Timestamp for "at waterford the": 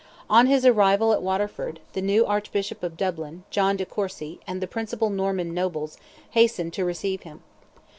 1.13-2.01